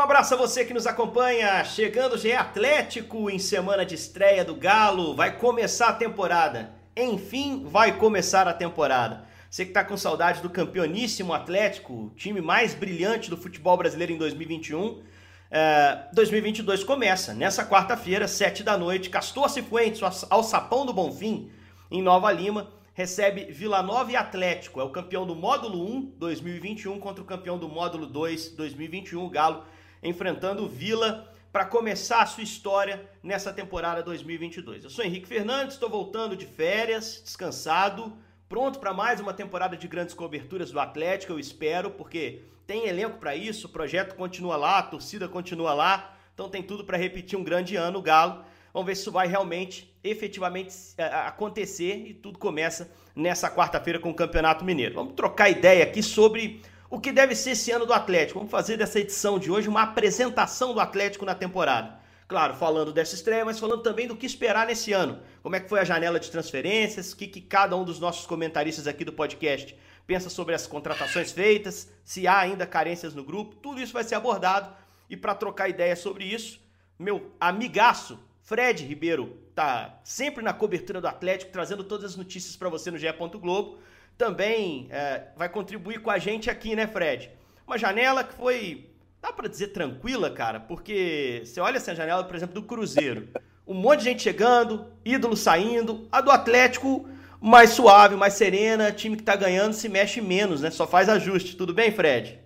[0.00, 1.62] abraço a você que nos acompanha.
[1.64, 5.14] Chegando já é Atlético em semana de estreia do Galo.
[5.14, 6.72] Vai começar a temporada.
[6.96, 9.24] Enfim, vai começar a temporada.
[9.50, 14.16] Você que está com saudade do campeoníssimo Atlético, time mais brilhante do futebol brasileiro em
[14.16, 15.02] 2021.
[15.50, 19.10] É, 2022 começa nessa quarta-feira, sete da noite.
[19.10, 21.50] Castor Cifuentes, ao Sapão do Bonfim,
[21.90, 24.80] em Nova Lima, recebe Vila Nova e Atlético.
[24.80, 29.28] É o campeão do módulo 1 2021 contra o campeão do módulo 2 2021, o
[29.28, 29.64] Galo,
[30.02, 34.84] enfrentando o Vila para começar a sua história nessa temporada 2022.
[34.84, 38.16] Eu sou Henrique Fernandes, estou voltando de férias, descansado
[38.50, 43.18] pronto para mais uma temporada de grandes coberturas do Atlético, eu espero, porque tem elenco
[43.18, 47.38] para isso, o projeto continua lá, a torcida continua lá, então tem tudo para repetir
[47.38, 48.44] um grande ano o Galo.
[48.74, 54.10] Vamos ver se isso vai realmente, efetivamente é, acontecer e tudo começa nessa quarta-feira com
[54.10, 54.96] o Campeonato Mineiro.
[54.96, 58.40] Vamos trocar ideia aqui sobre o que deve ser esse ano do Atlético.
[58.40, 62.00] Vamos fazer dessa edição de hoje uma apresentação do Atlético na temporada.
[62.26, 65.20] Claro, falando dessa estreia, mas falando também do que esperar nesse ano.
[65.42, 68.26] Como é que foi a janela de transferências, o que, que cada um dos nossos
[68.26, 73.54] comentaristas aqui do podcast pensa sobre as contratações feitas, se há ainda carências no grupo,
[73.56, 74.74] tudo isso vai ser abordado.
[75.08, 76.60] E para trocar ideia sobre isso,
[76.98, 82.68] meu amigaço Fred Ribeiro tá sempre na cobertura do Atlético, trazendo todas as notícias para
[82.68, 83.06] você no GE.
[83.40, 83.78] Globo.
[84.20, 87.30] Também é, vai contribuir com a gente aqui, né, Fred?
[87.66, 92.36] Uma janela que foi dá para dizer tranquila, cara, porque você olha essa janela, por
[92.36, 93.28] exemplo, do Cruzeiro,
[93.66, 97.08] um monte de gente chegando, ídolo saindo, a do Atlético
[97.40, 100.70] mais suave, mais serena, time que tá ganhando se mexe menos, né?
[100.70, 101.56] Só faz ajuste.
[101.56, 102.38] Tudo bem, Fred?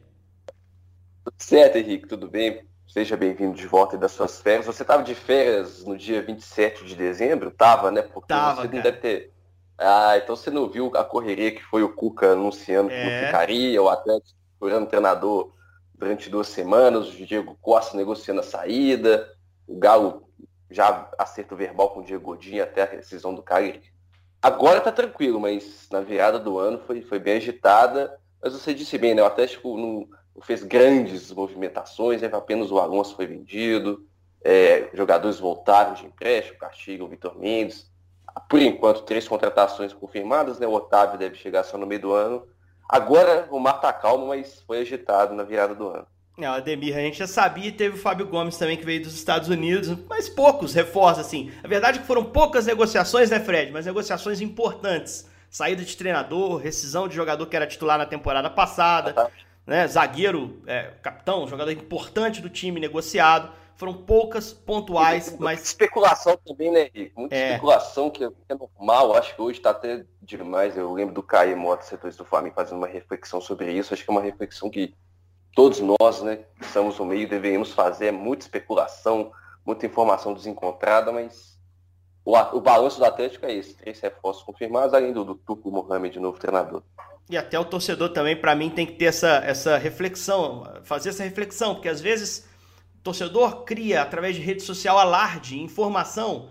[1.24, 2.64] Tudo certo, Henrique, tudo bem?
[2.86, 4.66] Seja bem-vindo de volta das suas férias.
[4.66, 7.50] Você estava de férias no dia 27 de dezembro?
[7.50, 8.02] Tava, né?
[8.02, 9.33] Porque tava, você não deve ter.
[9.78, 13.20] Ah, então você não viu a correria que foi o Cuca anunciando que é.
[13.20, 15.52] não ficaria, o Atlético procurando treinador
[15.94, 19.28] durante duas semanas, o Diego Costa negociando a saída,
[19.66, 20.28] o Galo
[20.70, 23.82] já acerta o verbal com o Diego Godinho até a rescisão do Cagliari.
[24.42, 28.18] Agora tá tranquilo, mas na virada do ano foi, foi bem agitada.
[28.42, 29.22] Mas você disse bem, né?
[29.22, 30.06] O Atlético não,
[30.42, 32.28] fez grandes movimentações, né?
[32.30, 34.06] apenas o Alonso foi vendido,
[34.42, 37.90] é, jogadores voltaram de empréstimo, Castilho, o Vitor Mendes.
[38.48, 40.66] Por enquanto, três contratações confirmadas, né?
[40.66, 42.46] O Otávio deve chegar só no meio do ano.
[42.88, 46.06] Agora o mar tá calmo, mas foi agitado na virada do ano.
[46.36, 49.14] É, o Ademir, a gente já sabia, teve o Fábio Gomes também que veio dos
[49.14, 51.52] Estados Unidos, mas poucos reforços, assim.
[51.62, 53.70] A verdade é que foram poucas negociações, né, Fred?
[53.70, 55.30] Mas negociações importantes.
[55.48, 59.30] Saída de treinador, rescisão de jogador que era titular na temporada passada,
[59.64, 59.86] né?
[59.86, 63.52] Zagueiro, é, capitão, jogador importante do time negociado.
[63.76, 65.62] Foram poucas, pontuais, Muita mas.
[65.64, 67.12] Especulação também, né, Henrique?
[67.16, 67.48] Muita é.
[67.48, 69.16] especulação que é normal.
[69.16, 70.76] Acho que hoje está até demais.
[70.76, 73.92] Eu lembro do Caio Mota, setores do Flamengo, fazendo uma reflexão sobre isso.
[73.92, 74.94] Acho que é uma reflexão que
[75.54, 78.06] todos nós, né, que estamos no meio, deveríamos fazer.
[78.06, 79.32] É muita especulação,
[79.66, 81.58] muita informação desencontrada, mas
[82.24, 86.18] o, o balanço do Atlético é esse: três reforços confirmados, além do, do Turco Mohamed,
[86.20, 86.82] novo treinador.
[87.28, 91.24] E até o torcedor também, para mim, tem que ter essa, essa reflexão, fazer essa
[91.24, 92.46] reflexão, porque às vezes
[93.04, 96.48] torcedor cria, através de rede social, alarde, informação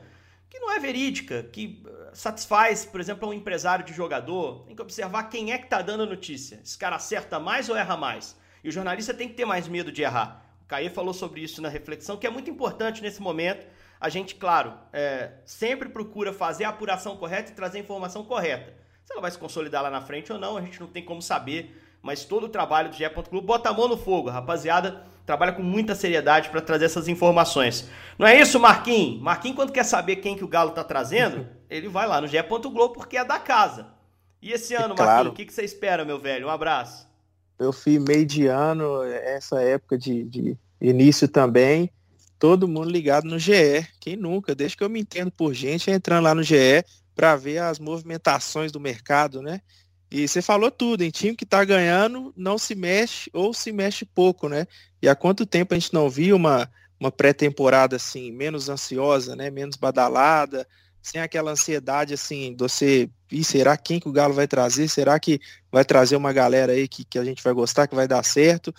[0.49, 4.63] que não é verídica, que eh, satisfaz, por exemplo, um empresário de jogador.
[4.67, 6.61] Tem que observar quem é que está dando a notícia.
[6.63, 8.37] Esse cara acerta mais ou erra mais?
[8.63, 10.45] E o jornalista tem que ter mais medo de errar.
[10.61, 13.65] O Caê falou sobre isso na reflexão, que é muito importante nesse momento.
[13.99, 18.75] A gente, claro, é, sempre procura fazer a apuração correta e trazer a informação correta.
[19.03, 21.21] Se ela vai se consolidar lá na frente ou não, a gente não tem como
[21.21, 23.07] saber mas todo o trabalho do GE.
[23.31, 25.05] Globo bota a mão no fogo, rapaziada.
[25.25, 27.89] Trabalha com muita seriedade para trazer essas informações.
[28.19, 29.21] Não é isso, Marquinhos?
[29.21, 32.41] Marquinhos, quando quer saber quem que o Galo tá trazendo, ele vai lá no GE.
[32.41, 33.87] Globo porque é da casa.
[34.41, 35.11] E esse ano, claro.
[35.11, 36.47] Marquinhos, o que, que você espera, meu velho?
[36.47, 37.07] Um abraço.
[37.57, 41.89] Eu fui meio de ano, essa época de, de início também,
[42.37, 43.87] todo mundo ligado no GE.
[44.01, 44.53] Quem nunca?
[44.53, 46.83] Desde que eu me entendo por gente, é entrando lá no GE
[47.15, 49.61] para ver as movimentações do mercado, né?
[50.13, 54.05] E você falou tudo, em time que está ganhando não se mexe ou se mexe
[54.05, 54.67] pouco, né?
[55.01, 59.49] E há quanto tempo a gente não viu uma, uma pré-temporada assim, menos ansiosa, né?
[59.49, 60.67] Menos badalada,
[61.01, 64.87] sem aquela ansiedade assim, de você, e será quem que o Galo vai trazer?
[64.87, 65.39] Será que
[65.71, 68.71] vai trazer uma galera aí que, que a gente vai gostar, que vai dar certo?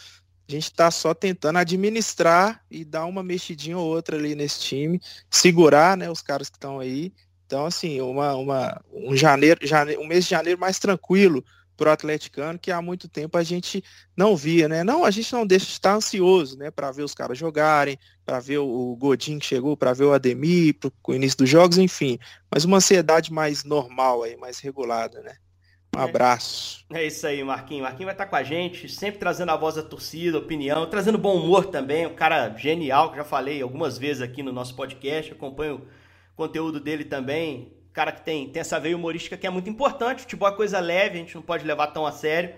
[0.49, 5.00] A gente está só tentando administrar e dar uma mexidinha ou outra ali nesse time,
[5.29, 7.12] segurar né, os caras que estão aí
[7.46, 11.44] então, assim, uma, uma, um, janeiro, janeiro, um mês de janeiro mais tranquilo
[11.76, 13.82] para o atleticano, que há muito tempo a gente
[14.17, 14.85] não via, né?
[14.85, 16.70] Não, a gente não deixa de estar ansioso, né?
[16.70, 20.75] Para ver os caras jogarem, para ver o Godin que chegou, para ver o Ademir,
[20.79, 22.19] para o início dos jogos, enfim.
[22.50, 25.37] Mas uma ansiedade mais normal aí, mais regulada, né?
[25.97, 26.85] Um abraço.
[26.93, 27.82] É isso aí, Marquinhos.
[27.82, 31.37] Marquinhos vai estar com a gente, sempre trazendo a voz da torcida, opinião, trazendo bom
[31.37, 32.06] humor também.
[32.06, 35.32] Um cara genial, que já falei algumas vezes aqui no nosso podcast.
[35.32, 35.87] Acompanho
[36.37, 37.73] conteúdo dele também.
[37.93, 40.23] Cara que tem, tem essa veia humorística que é muito importante.
[40.23, 42.55] Futebol é coisa leve, a gente não pode levar tão a sério.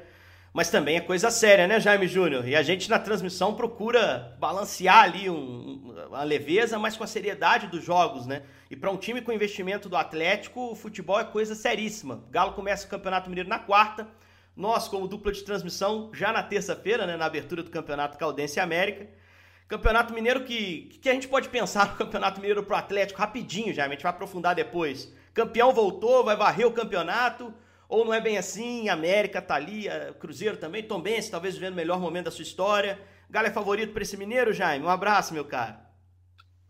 [0.56, 2.48] Mas também é coisa séria, né, Jaime Júnior?
[2.48, 7.66] E a gente na transmissão procura balancear ali um, uma leveza, mas com a seriedade
[7.66, 8.42] dos jogos, né?
[8.70, 12.24] E para um time com investimento do Atlético, o futebol é coisa seríssima.
[12.30, 14.08] Galo começa o Campeonato Mineiro na quarta.
[14.56, 19.06] Nós, como dupla de transmissão, já na terça-feira, né, na abertura do Campeonato Caldense América.
[19.68, 23.84] Campeonato Mineiro que, que a gente pode pensar no Campeonato Mineiro pro Atlético rapidinho já,
[23.84, 25.12] a gente vai aprofundar depois.
[25.34, 27.52] Campeão voltou, vai varrer o campeonato,
[27.88, 28.88] ou não é bem assim?
[28.88, 29.86] América tá ali,
[30.18, 32.98] Cruzeiro também, Tom Benz, talvez vivendo o melhor momento da sua história.
[33.28, 34.84] Galo é favorito para esse mineiro, Jaime?
[34.84, 35.84] Um abraço, meu cara.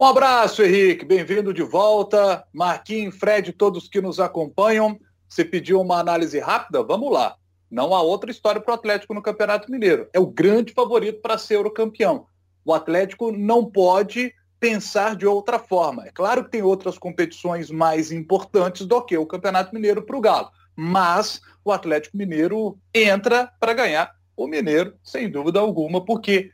[0.00, 1.04] Um abraço, Henrique.
[1.04, 2.46] Bem-vindo de volta.
[2.52, 4.98] Marquinhos, Fred, todos que nos acompanham.
[5.28, 6.82] Você pediu uma análise rápida?
[6.82, 7.36] Vamos lá.
[7.70, 10.08] Não há outra história para o Atlético no Campeonato Mineiro.
[10.12, 12.26] É o grande favorito para ser o campeão.
[12.66, 16.04] O Atlético não pode pensar de outra forma.
[16.04, 20.20] É claro que tem outras competições mais importantes do que o Campeonato Mineiro para o
[20.20, 20.50] Galo.
[20.74, 26.50] Mas o Atlético Mineiro entra para ganhar o Mineiro, sem dúvida alguma, porque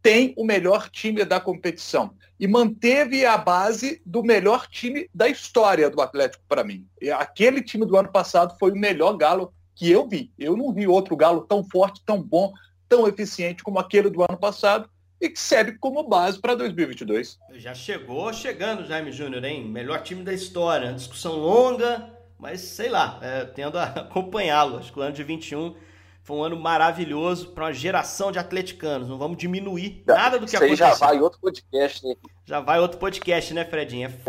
[0.00, 5.90] tem o melhor time da competição e manteve a base do melhor time da história
[5.90, 6.86] do Atlético para mim.
[7.18, 10.32] Aquele time do ano passado foi o melhor Galo que eu vi.
[10.38, 12.50] Eu não vi outro Galo tão forte, tão bom,
[12.88, 14.88] tão eficiente como aquele do ano passado
[15.24, 17.38] e que serve como base para 2022.
[17.54, 19.64] Já chegou chegando, Jaime Júnior, hein?
[19.64, 20.92] Melhor time da história.
[20.92, 24.78] Discussão longa, mas sei lá, é, tendo a acompanhá-lo.
[24.78, 25.74] Acho que o ano de 21
[26.22, 29.08] foi um ano maravilhoso para uma geração de atleticanos.
[29.08, 30.86] Não vamos diminuir nada do que Isso aconteceu.
[30.86, 32.14] Aí já vai outro podcast, né?
[32.44, 34.12] Já vai outro podcast, né, Fredinho?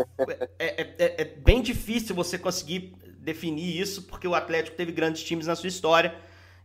[0.58, 5.22] É, é, é, é, bem difícil você conseguir definir isso, porque o Atlético teve grandes
[5.22, 6.14] times na sua história.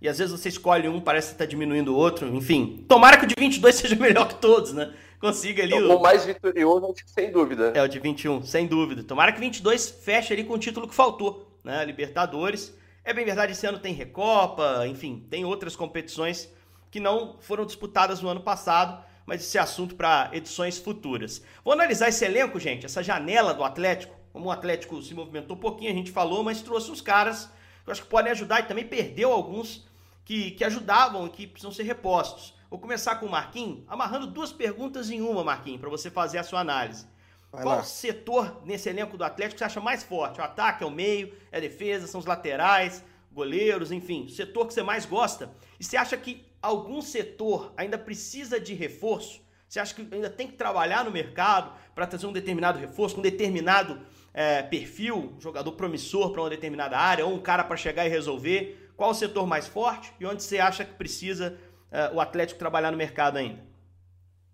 [0.01, 2.27] E às vezes você escolhe um, parece que está diminuindo o outro.
[2.36, 4.92] Enfim, tomara que o de 22 seja melhor que todos, né?
[5.19, 5.75] Consiga ali.
[5.75, 7.71] Então, o mais vitorioso, sem dúvida.
[7.75, 9.03] É o de 21, sem dúvida.
[9.03, 11.86] Tomara que 22 feche ali com o título que faltou, né?
[11.86, 12.75] Libertadores.
[13.03, 16.51] É bem verdade, esse ano tem Recopa, enfim, tem outras competições
[16.89, 21.44] que não foram disputadas no ano passado, mas esse é assunto para edições futuras.
[21.63, 24.13] Vou analisar esse elenco, gente, essa janela do Atlético.
[24.33, 27.45] Como o Atlético se movimentou um pouquinho, a gente falou, mas trouxe uns caras
[27.83, 29.88] que eu acho que podem ajudar e também perdeu alguns
[30.31, 32.54] que, que ajudavam e que precisam ser repostos.
[32.69, 36.44] Vou começar com o Marquinhos, amarrando duas perguntas em uma, Marquinhos, para você fazer a
[36.44, 37.06] sua análise.
[37.51, 37.83] Vai Qual lá.
[37.83, 40.39] setor nesse elenco do Atlético você acha mais forte?
[40.39, 44.68] O ataque, é o meio, é a defesa, são os laterais, goleiros, enfim, o setor
[44.68, 45.51] que você mais gosta.
[45.78, 49.42] E você acha que algum setor ainda precisa de reforço?
[49.68, 53.22] Você acha que ainda tem que trabalhar no mercado para trazer um determinado reforço, um
[53.22, 54.00] determinado
[54.33, 58.10] é, perfil, um jogador promissor para uma determinada área, ou um cara para chegar e
[58.10, 58.91] resolver?
[59.01, 61.57] Qual o setor mais forte e onde você acha que precisa
[61.92, 63.59] é, o Atlético trabalhar no mercado ainda?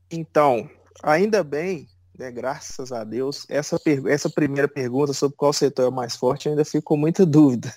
[0.10, 0.70] Então,
[1.04, 1.86] ainda bem
[2.18, 3.46] né, graças a Deus.
[3.50, 3.78] Essa,
[4.08, 7.70] essa primeira pergunta sobre qual setor é mais forte ainda fico com muita dúvida.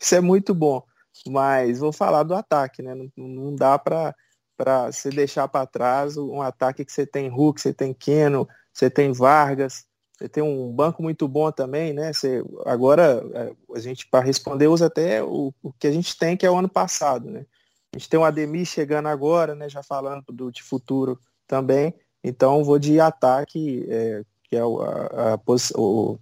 [0.00, 0.82] Isso é muito bom.
[1.28, 2.94] Mas vou falar do ataque, né?
[2.94, 4.14] Não, não dá para
[4.56, 8.88] para você deixar para trás um ataque que você tem Hulk, você tem Keno, você
[8.88, 9.84] tem Vargas,
[10.16, 12.12] você tem um banco muito bom também, né?
[12.12, 16.36] Você, agora é, a gente para responder usa até o, o que a gente tem
[16.36, 17.44] que é o ano passado, né?
[17.92, 19.68] A gente tem o Ademir chegando agora, né?
[19.68, 21.94] Já falando do de futuro também.
[22.22, 25.38] Então vou de ataque, é, que é o, a, a,
[25.76, 26.18] o,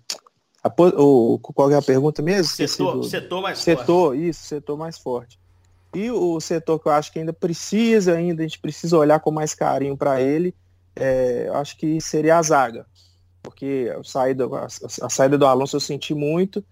[0.65, 2.45] a, o, qual é a pergunta mesmo?
[2.45, 4.29] Setor, setor mais setor, forte.
[4.29, 5.39] isso, setor mais forte.
[5.95, 9.31] E o setor que eu acho que ainda precisa, ainda a gente precisa olhar com
[9.31, 10.55] mais carinho para ele,
[10.97, 12.87] é, acho que seria a zaga.
[13.43, 14.47] Porque a saída,
[15.03, 16.65] a, saída do Alonso eu senti muito.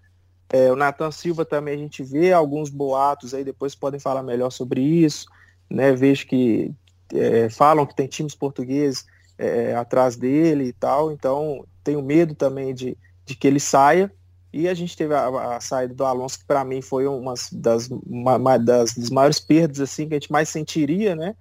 [0.49, 4.51] É, o Nathan Silva também a gente vê alguns boatos aí, depois podem falar melhor
[4.51, 5.25] sobre isso.
[5.69, 5.93] Né?
[5.93, 6.73] Vejo que
[7.13, 9.05] é, falam que tem times portugueses
[9.37, 11.11] é, atrás dele e tal.
[11.11, 14.11] Então, tenho medo também de, de que ele saia.
[14.53, 17.89] E a gente teve a, a saída do Alonso, que para mim foi uma das,
[18.05, 21.35] uma, uma das, das, maiores perdas assim que a gente mais sentiria, né?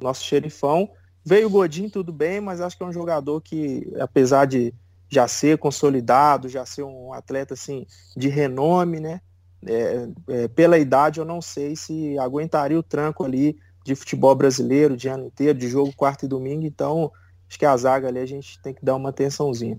[0.00, 0.90] Nosso xerifão.
[1.24, 4.74] Veio o Godin, tudo bem, mas acho que é um jogador que, apesar de
[5.08, 7.86] já ser consolidado, já ser um atleta assim
[8.16, 9.20] de renome, né?
[9.64, 14.96] É, é, pela idade, eu não sei se aguentaria o tranco ali de futebol brasileiro,
[14.96, 16.64] de ano inteiro, de jogo quarto e domingo.
[16.64, 17.12] Então,
[17.48, 19.78] acho que a zaga ali a gente tem que dar uma atençãozinha.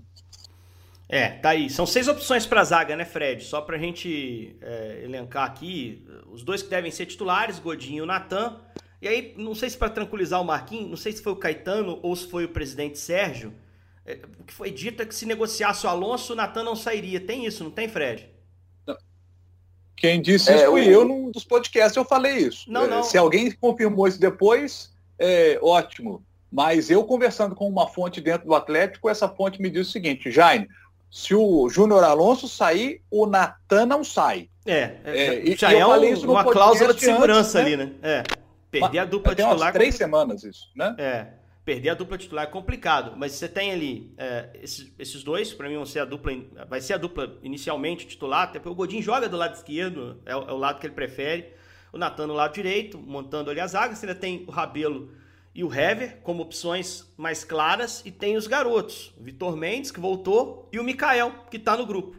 [1.08, 1.68] É, tá aí.
[1.68, 3.44] São seis opções para zaga, né, Fred?
[3.44, 8.06] Só para a gente é, elencar aqui, os dois que devem ser titulares, Godinho e
[8.06, 8.56] Natan.
[9.00, 11.98] E aí, não sei se para tranquilizar o Marquinhos, não sei se foi o Caetano
[12.02, 13.52] ou se foi o presidente Sérgio,
[14.06, 17.20] é, o que foi dito é que se negociasse o Alonso, o Natan não sairia.
[17.20, 18.28] Tem isso, não tem, Fred?
[19.96, 20.90] Quem disse é, isso fui o...
[20.90, 22.70] eu num dos podcasts, eu falei isso.
[22.70, 23.02] Não, não.
[23.02, 26.22] Se alguém confirmou isso depois, é ótimo.
[26.50, 30.30] Mas eu conversando com uma fonte dentro do Atlético, essa fonte me disse o seguinte,
[30.30, 30.68] Jaime,
[31.10, 34.48] se o Júnior Alonso sair, o Natan não sai.
[34.66, 37.92] É, é, é já é um, uma cláusula de segurança antes, ali, né?
[38.02, 38.22] É.
[38.80, 39.56] Perder a dupla titular.
[39.56, 40.94] Tem umas três semanas isso, né?
[40.98, 41.44] É.
[41.64, 45.66] Perder a dupla titular é complicado, mas você tem ali é, esses, esses, dois, para
[45.66, 46.32] mim vão ser a dupla,
[46.68, 50.32] vai ser a dupla inicialmente titular, até porque o Godin joga do lado esquerdo, é,
[50.32, 51.54] é o lado que ele prefere.
[51.90, 53.94] O Natan no lado direito, montando ali a zaga.
[53.94, 55.12] Você ainda tem o Rabelo
[55.54, 60.00] e o Hever como opções mais claras e tem os garotos, o Vitor Mendes que
[60.00, 62.16] voltou e o Mikael que está no grupo.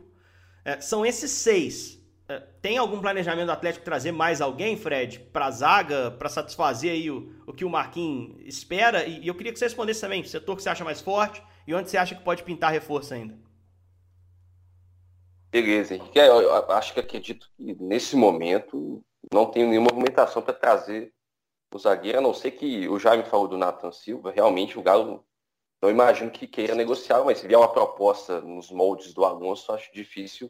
[0.63, 2.01] É, são esses seis.
[2.27, 6.91] É, tem algum planejamento do Atlético trazer mais alguém, Fred, para a zaga, para satisfazer
[6.91, 9.05] aí o, o que o Marquinhos espera?
[9.05, 11.74] E, e, eu queria que você respondesse também, setor que você acha mais forte e
[11.74, 13.38] onde você acha que pode pintar reforço ainda.
[15.51, 16.20] Beleza, Henrique.
[16.20, 21.13] É, eu acho que acredito que nesse momento não tenho nenhuma movimentação para trazer
[21.72, 25.25] o zagueiro, a não ser que o Jaime falou do Nathan Silva, realmente o Galo
[25.82, 29.94] não imagino que queira negociar, mas se vier uma proposta nos moldes do Alonso, acho
[29.94, 30.50] difícil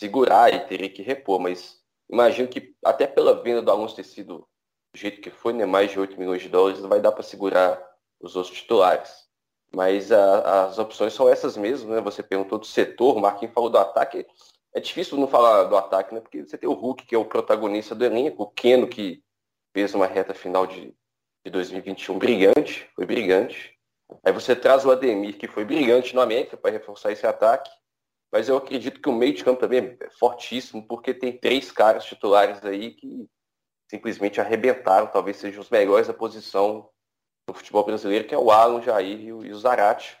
[0.00, 1.80] segurar e teria que repor, mas
[2.10, 4.46] imagino que até pela venda do Alonso ter sido
[4.94, 7.82] do jeito que foi, né, mais de 8 milhões de dólares, vai dar para segurar
[8.20, 9.26] os outros titulares.
[9.74, 12.00] Mas a, as opções são essas mesmo, né?
[12.02, 14.26] Você perguntou do setor, o Marquinhos falou do ataque.
[14.74, 16.20] É difícil não falar do ataque, né?
[16.20, 19.22] Porque você tem o Hulk, que é o protagonista do elenco, o Keno, que
[19.72, 20.94] fez uma reta final de,
[21.44, 23.74] de 2021 brilhante, foi brilhante.
[24.22, 27.70] Aí você traz o Ademir, que foi brilhante no América para reforçar esse ataque.
[28.32, 32.04] Mas eu acredito que o meio de campo também é fortíssimo, porque tem três caras
[32.04, 33.28] titulares aí que
[33.90, 36.88] simplesmente arrebentaram, talvez sejam os melhores da posição
[37.46, 40.16] no futebol brasileiro, que é o Alan, o Jair e o, Zarate.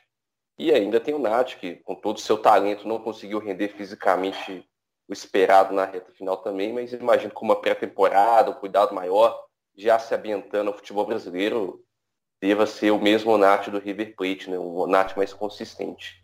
[0.58, 4.68] E ainda tem o Nath, que com todo o seu talento não conseguiu render fisicamente
[5.08, 9.42] o esperado na reta final também, mas imagino com uma pré-temporada, um cuidado maior,
[9.74, 11.82] já se ambientando ao futebol brasileiro,
[12.42, 14.58] deva ser o mesmo Nath do River Plate, né?
[14.58, 16.21] um Nath mais consistente.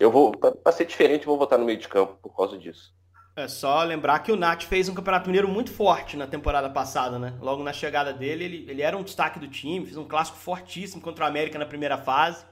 [0.00, 2.98] Eu vou, para ser diferente, vou votar no meio de campo por causa disso.
[3.36, 7.18] É só lembrar que o Nath fez um campeonato mineiro muito forte na temporada passada,
[7.18, 7.36] né?
[7.38, 11.02] Logo na chegada dele, ele, ele era um destaque do time, fez um clássico fortíssimo
[11.02, 12.46] contra o América na primeira fase.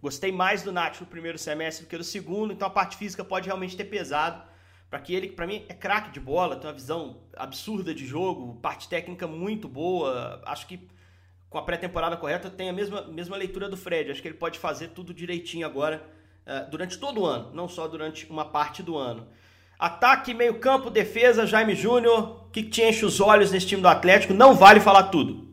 [0.00, 3.22] Gostei mais do Nath no primeiro semestre do que no segundo, então a parte física
[3.22, 4.42] pode realmente ter pesado
[4.88, 8.54] para que ele, para mim, é craque de bola, tem uma visão absurda de jogo,
[8.62, 10.40] parte técnica muito boa.
[10.46, 10.88] Acho que
[11.50, 14.10] com a pré-temporada correta tem a mesma, mesma leitura do Fred.
[14.10, 16.02] Acho que ele pode fazer tudo direitinho agora
[16.70, 19.26] durante todo o ano, não só durante uma parte do ano.
[19.78, 22.46] Ataque, meio-campo, defesa, Jaime Júnior.
[22.46, 24.32] O que te enche os olhos nesse time do Atlético?
[24.32, 25.44] Não vale falar tudo.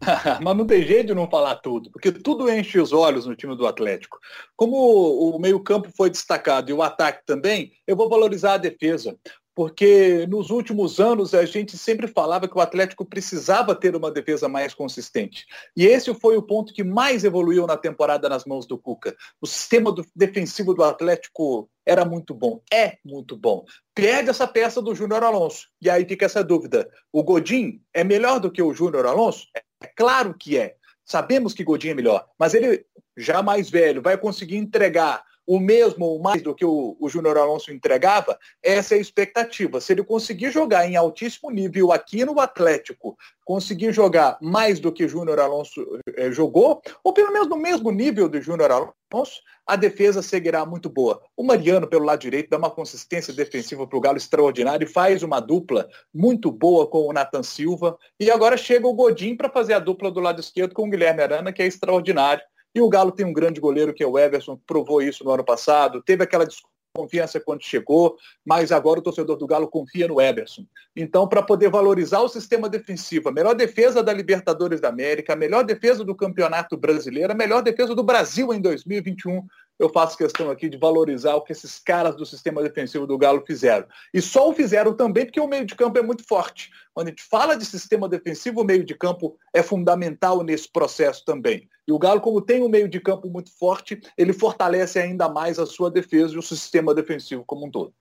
[0.42, 3.56] Mas não tem jeito de não falar tudo, porque tudo enche os olhos no time
[3.56, 4.18] do Atlético.
[4.54, 9.16] Como o meio-campo foi destacado e o ataque também, eu vou valorizar a defesa
[9.56, 14.50] porque nos últimos anos a gente sempre falava que o Atlético precisava ter uma defesa
[14.50, 15.46] mais consistente.
[15.74, 19.16] E esse foi o ponto que mais evoluiu na temporada nas mãos do Cuca.
[19.40, 23.64] O sistema do, defensivo do Atlético era muito bom, é muito bom.
[23.94, 25.68] Perde essa peça do Júnior Alonso.
[25.80, 26.86] E aí fica essa dúvida.
[27.10, 29.46] O Godin é melhor do que o Júnior Alonso?
[29.82, 30.76] É claro que é.
[31.02, 32.84] Sabemos que Godin é melhor, mas ele
[33.16, 37.38] já mais velho vai conseguir entregar o mesmo ou mais do que o, o Júnior
[37.38, 39.80] Alonso entregava, essa é a expectativa.
[39.80, 45.04] Se ele conseguir jogar em altíssimo nível aqui no Atlético, conseguir jogar mais do que
[45.04, 49.76] o Júnior Alonso eh, jogou, ou pelo menos no mesmo nível do Júnior Alonso, a
[49.76, 51.20] defesa seguirá muito boa.
[51.36, 55.22] O Mariano, pelo lado direito, dá uma consistência defensiva para o Galo extraordinário e faz
[55.22, 57.96] uma dupla muito boa com o Nathan Silva.
[58.18, 61.22] E agora chega o Godin para fazer a dupla do lado esquerdo com o Guilherme
[61.22, 62.42] Arana, que é extraordinário.
[62.76, 65.42] E o Galo tem um grande goleiro que é o Everson, provou isso no ano
[65.42, 70.66] passado, teve aquela desconfiança quando chegou, mas agora o torcedor do Galo confia no Everson.
[70.94, 75.36] Então, para poder valorizar o sistema defensivo, a melhor defesa da Libertadores da América, a
[75.36, 79.46] melhor defesa do Campeonato Brasileiro, a melhor defesa do Brasil em 2021,
[79.78, 83.44] eu faço questão aqui de valorizar o que esses caras do sistema defensivo do Galo
[83.46, 83.86] fizeram.
[84.12, 86.70] E só o fizeram também porque o meio de campo é muito forte.
[86.94, 91.24] Quando a gente fala de sistema defensivo, o meio de campo é fundamental nesse processo
[91.24, 91.68] também.
[91.86, 95.58] E o Galo, como tem um meio de campo muito forte, ele fortalece ainda mais
[95.58, 97.92] a sua defesa e o sistema defensivo como um todo.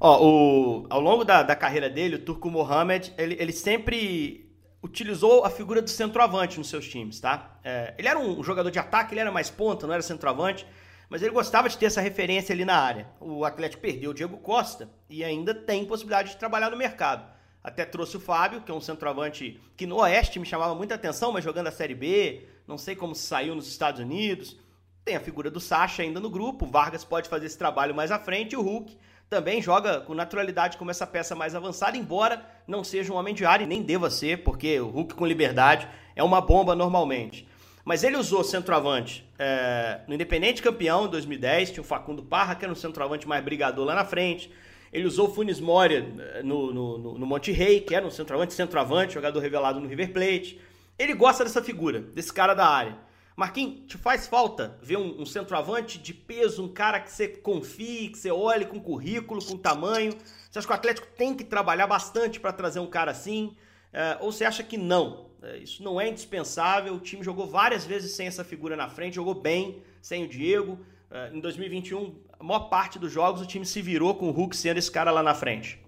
[0.00, 4.46] Ó, o, ao longo da, da carreira dele, o Turco Mohamed, ele, ele sempre
[4.82, 7.58] utilizou a figura do centroavante nos seus times, tá?
[7.64, 10.64] É, ele era um jogador de ataque, ele era mais ponta, não era centroavante
[11.08, 13.08] mas ele gostava de ter essa referência ali na área.
[13.20, 17.26] O Atlético perdeu o Diego Costa e ainda tem possibilidade de trabalhar no mercado.
[17.62, 21.32] Até trouxe o Fábio, que é um centroavante que no Oeste me chamava muita atenção,
[21.32, 24.56] mas jogando a Série B, não sei como saiu nos Estados Unidos.
[25.04, 28.10] Tem a figura do Sacha ainda no grupo, o Vargas pode fazer esse trabalho mais
[28.10, 28.96] à frente e o Hulk
[29.28, 33.44] também joga com naturalidade como essa peça mais avançada, embora não seja um homem de
[33.44, 37.47] área e nem deva ser, porque o Hulk com liberdade é uma bomba normalmente.
[37.88, 42.62] Mas ele usou centroavante é, no Independente campeão em 2010, tinha o Facundo Parra, que
[42.62, 44.52] era um centroavante mais brigador lá na frente.
[44.92, 48.52] Ele usou o Funes Moria eh, no, no, no Monte Rey, que era um centroavante,
[48.52, 50.60] centroavante, jogador revelado no River Plate.
[50.98, 52.94] Ele gosta dessa figura, desse cara da área.
[53.34, 58.10] Marquinhos, te faz falta ver um, um, centroavante de peso, um cara que você confie,
[58.10, 60.12] que você olhe com currículo, com tamanho?
[60.50, 63.56] Você acha que o Atlético tem que trabalhar bastante para trazer um cara assim?
[63.94, 65.27] É, ou você acha que não?
[65.42, 66.94] É, isso não é indispensável.
[66.94, 70.78] O time jogou várias vezes sem essa figura na frente, jogou bem sem o Diego.
[71.10, 74.56] É, em 2021, a maior parte dos jogos o time se virou com o Hulk
[74.56, 75.80] sendo esse cara lá na frente.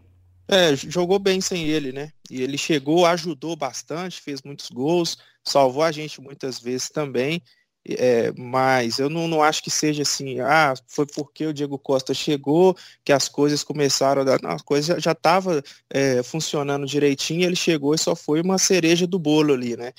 [0.49, 2.11] É, jogou bem sem ele, né?
[2.29, 7.41] E ele chegou, ajudou bastante, fez muitos gols, salvou a gente muitas vezes também.
[7.89, 12.13] É, mas eu não, não acho que seja assim, ah, foi porque o Diego Costa
[12.13, 14.41] chegou que as coisas começaram a dar.
[14.43, 14.59] Não, a
[15.01, 19.77] já estava é, funcionando direitinho, ele chegou e só foi uma cereja do bolo ali,
[19.77, 19.93] né?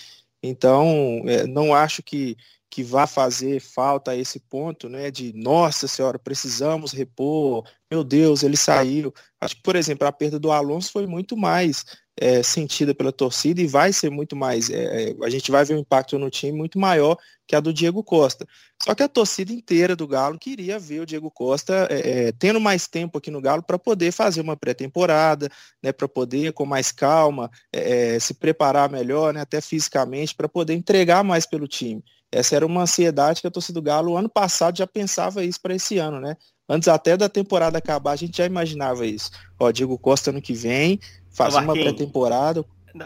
[0.44, 2.36] Então, é, não acho que,
[2.72, 8.44] que vá fazer falta a esse ponto, né, de nossa senhora, precisamos repor, meu Deus,
[8.44, 9.14] ele saiu.
[9.42, 11.84] Acho que, por exemplo, a perda do Alonso foi muito mais
[12.16, 15.76] é, sentida pela torcida e vai ser muito mais, é, é, a gente vai ver
[15.76, 18.48] um impacto no time muito maior que a do Diego Costa.
[18.82, 22.62] Só que a torcida inteira do Galo queria ver o Diego Costa é, é tendo
[22.62, 25.50] mais tempo aqui no Galo para poder fazer uma pré-temporada,
[25.84, 30.74] né, para poder com mais calma é, se preparar melhor, né, até fisicamente, para poder
[30.74, 32.02] entregar mais pelo time.
[32.32, 35.76] Essa era uma ansiedade que a torcida do Galo ano passado já pensava isso para
[35.76, 36.38] esse ano, né?
[36.68, 39.30] Antes até da temporada acabar, a gente já imaginava isso.
[39.60, 42.64] Ó, Diego Costa ano que vem, faz uma pré-temporada.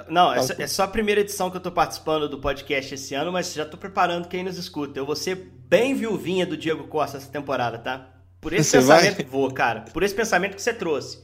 [0.08, 3.32] Não, essa é só a primeira edição que eu tô participando do podcast esse ano,
[3.32, 5.00] mas já tô preparando quem nos escuta.
[5.00, 5.36] Eu vou ser
[5.67, 8.10] bem viuvinha do Diego Costa essa temporada, tá?
[8.39, 9.25] Por esse você pensamento vai?
[9.25, 9.82] vou, cara.
[9.91, 11.24] Por esse pensamento que você trouxe.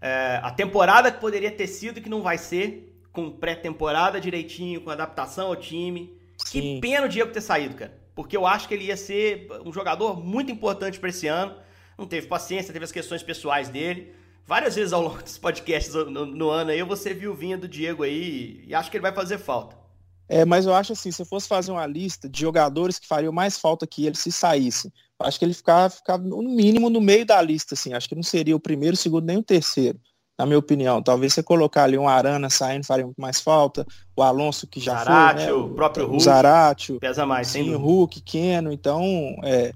[0.00, 4.80] É, a temporada que poderia ter sido e que não vai ser, com pré-temporada direitinho,
[4.80, 6.60] com adaptação ao time Sim.
[6.60, 7.96] Que pena o Diego ter saído, cara.
[8.14, 11.54] Porque eu acho que ele ia ser um jogador muito importante para esse ano.
[11.98, 14.14] Não teve paciência, teve as questões pessoais dele.
[14.46, 18.02] Várias vezes ao longo dos podcasts no, no ano aí, você viu vinha do Diego
[18.02, 19.76] aí e acho que ele vai fazer falta.
[20.28, 23.32] É, mas eu acho assim, se eu fosse fazer uma lista de jogadores que fariam
[23.32, 27.24] mais falta que ele se saísse, acho que ele ficava, ficava no mínimo no meio
[27.24, 27.92] da lista, assim.
[27.92, 30.00] Acho que não seria o primeiro, o segundo, nem o terceiro
[30.38, 31.02] na minha opinião.
[31.02, 34.98] Talvez você colocar ali um Arana saindo faria muito mais falta, o Alonso que já
[34.98, 35.58] Zaratio, foi, né?
[35.58, 39.02] o próprio Hulk, o Zaratio, pesa mais, sim, o Hulk, Keno, então
[39.42, 39.72] é,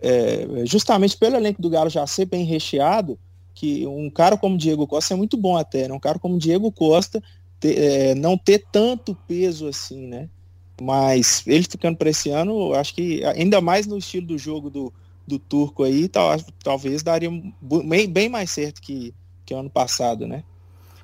[0.00, 3.18] é, justamente pelo elenco do Galo já ser bem recheado,
[3.54, 5.94] que um cara como Diego Costa é muito bom até, né?
[5.94, 7.22] Um cara como Diego Costa
[7.58, 10.28] ter, é, não ter tanto peso assim, né?
[10.80, 14.90] Mas ele ficando para esse ano, acho que ainda mais no estilo do jogo do,
[15.26, 19.12] do turco aí, tal, talvez daria bem, bem mais certo que
[19.50, 20.44] que ano passado, né?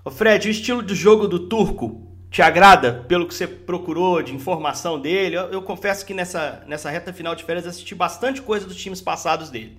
[0.04, 4.32] Ô Fred, o estilo de jogo do turco te agrada pelo que você procurou de
[4.32, 5.36] informação dele?
[5.36, 9.00] Eu, eu, confesso que nessa, nessa reta final de férias assisti bastante coisa dos times
[9.00, 9.78] passados dele.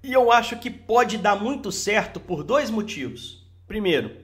[0.00, 3.44] E eu acho que pode dar muito certo por dois motivos.
[3.66, 4.14] Primeiro,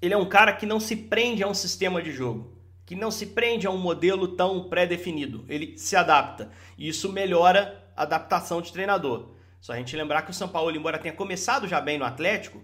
[0.00, 3.10] ele é um cara que não se prende a um sistema de jogo, que não
[3.10, 5.44] se prende a um modelo tão pré-definido.
[5.48, 6.48] Ele se adapta.
[6.78, 9.30] E isso melhora a adaptação de treinador.
[9.60, 12.62] Só a gente lembrar que o São Paulo, embora tenha começado já bem no Atlético,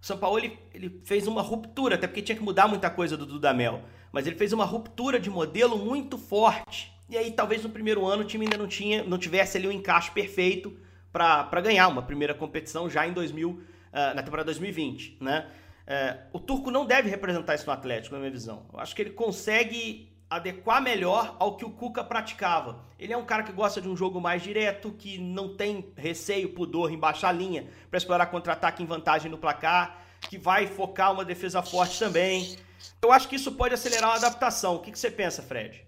[0.00, 3.16] o São Paulo ele, ele, fez uma ruptura, até porque tinha que mudar muita coisa
[3.16, 3.82] do Dudamel,
[4.12, 6.92] mas ele fez uma ruptura de modelo muito forte.
[7.08, 9.70] E aí talvez no primeiro ano o time ainda não tinha, não tivesse ali o
[9.70, 10.76] um encaixe perfeito
[11.12, 15.50] para ganhar uma primeira competição já em 2000, uh, ah, na temporada 2020, né?
[15.88, 18.66] Uh, o Turco não deve representar isso no Atlético, na minha visão.
[18.72, 22.84] Eu acho que ele consegue adequar melhor ao que o Cuca praticava.
[22.98, 26.50] Ele é um cara que gosta de um jogo mais direto, que não tem receio,
[26.50, 31.12] pudor em baixar a linha para explorar contra-ataque em vantagem no placar, que vai focar
[31.12, 32.56] uma defesa forte também.
[33.00, 34.76] Eu acho que isso pode acelerar uma adaptação.
[34.76, 35.86] O que, que você pensa, Fred?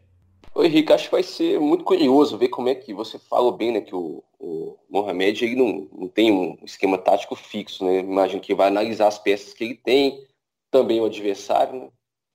[0.55, 3.73] Oi, Henrique, acho que vai ser muito curioso ver como é que você falou bem,
[3.73, 7.99] né, que o, o Mohamed ele não, não tem um esquema tático fixo, né?
[7.99, 10.27] Imagino que vai analisar as peças que ele tem,
[10.71, 11.89] também o adversário, né?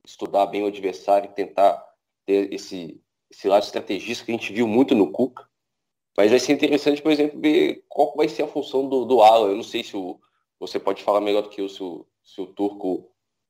[0.05, 1.84] estudar bem o adversário e tentar
[2.25, 2.99] ter esse,
[3.31, 5.47] esse lado estrategista que a gente viu muito no Cuca.
[6.17, 9.49] Mas vai ser interessante, por exemplo, ver qual vai ser a função do, do Alan.
[9.49, 10.19] Eu não sei se o,
[10.59, 13.09] você pode falar melhor do que eu, se o, se o Turco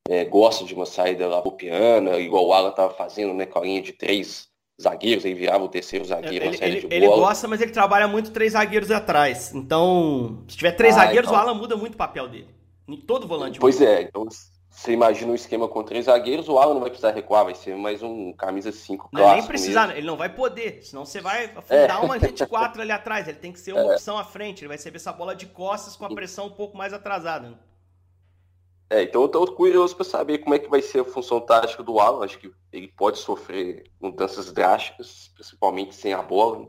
[0.09, 3.61] é, gosta de uma saída lá piana, igual o Alan estava fazendo, né, com a
[3.61, 4.49] linha de três
[4.81, 8.53] zagueiros, aí virava o terceiro zagueiro, ele, ele, ele gosta, mas ele trabalha muito três
[8.53, 9.53] zagueiros atrás.
[9.53, 11.39] Então, se tiver três ah, zagueiros, então...
[11.39, 12.49] o Alan muda muito o papel dele.
[12.87, 13.59] Em todo volante.
[13.59, 13.91] Pois muda.
[13.91, 14.27] é, então
[14.75, 17.77] você imagina um esquema com três zagueiros, o Alan não vai precisar recuar, vai ser
[17.77, 19.29] mais um camisa 5 clássico.
[19.29, 19.99] Não nem precisar, mesmo.
[19.99, 22.05] ele não vai poder, senão você vai afundar é.
[22.05, 23.93] uma linha de quatro ali atrás, ele tem que ser uma é.
[23.93, 26.75] opção à frente, ele vai receber essa bola de costas com a pressão um pouco
[26.75, 27.51] mais atrasada.
[27.51, 27.55] Né?
[28.89, 31.81] É, então eu tô curioso para saber como é que vai ser a função tática
[31.81, 36.67] do Alan, acho que ele pode sofrer mudanças drásticas, principalmente sem a bola, né?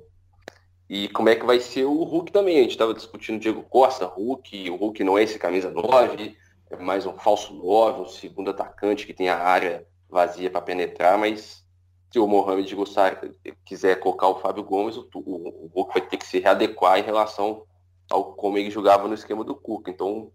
[0.89, 4.07] E como é que vai ser o Hulk também, a gente estava discutindo Diego Costa,
[4.07, 6.37] Hulk, o Hulk não é esse camisa 9,
[6.71, 11.19] é mais um falso 9, um segundo atacante que tem a área vazia para penetrar,
[11.19, 11.65] mas
[12.11, 13.21] se o Mohamed gostar,
[13.65, 17.65] quiser colocar o Fábio Gomes, o, o, o vai ter que se readequar em relação
[18.11, 19.91] ao como ele jogava no esquema do Cuca.
[19.91, 20.31] Então,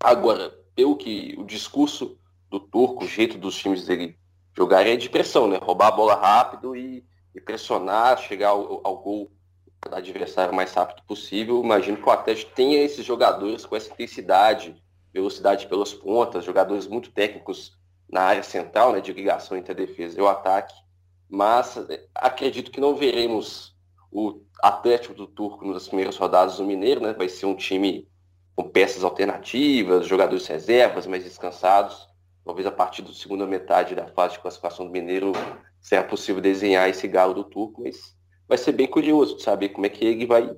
[0.00, 2.18] agora, pelo que o discurso
[2.48, 4.16] do Turco, o jeito dos times dele
[4.56, 5.58] jogarem é de pressão, né?
[5.60, 9.30] Roubar a bola rápido e, e pressionar, chegar ao, ao gol
[9.88, 11.62] do adversário o mais rápido possível.
[11.62, 14.82] Imagino que o Atlético tenha esses jogadores com essa intensidade,
[15.16, 17.76] velocidade pelas pontas, jogadores muito técnicos
[18.08, 20.74] na área central, né, de ligação entre a defesa e o ataque.
[21.28, 23.74] Mas eh, acredito que não veremos
[24.10, 27.12] o Atlético do Turco nas primeiras rodadas do Mineiro, né?
[27.12, 28.08] Vai ser um time
[28.54, 32.08] com peças alternativas, jogadores reservas mais descansados.
[32.44, 35.32] Talvez a partir da segunda metade da fase de classificação do Mineiro
[35.80, 38.16] seja possível desenhar esse galo do Turco, mas
[38.48, 40.56] vai ser bem curioso de saber como é que ele vai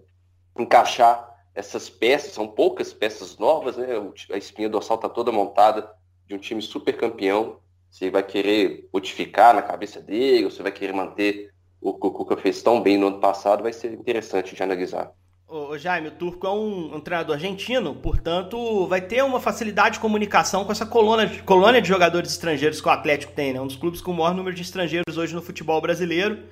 [0.56, 3.88] encaixar essas peças, são poucas peças novas, né?
[4.30, 5.90] A espinha dorsal está toda montada
[6.24, 7.56] de um time super campeão.
[7.90, 12.12] Você vai querer modificar na cabeça dele, ou você vai querer manter o que o
[12.12, 15.10] Cuca fez tão bem no ano passado, vai ser interessante de analisar.
[15.48, 20.00] Ô, Jaime, o Turco é um, um, treinador argentino, portanto, vai ter uma facilidade de
[20.00, 23.60] comunicação com essa colônia, colônia de jogadores estrangeiros que o Atlético tem, né?
[23.60, 26.44] Um dos clubes com o maior número de estrangeiros hoje no futebol brasileiro.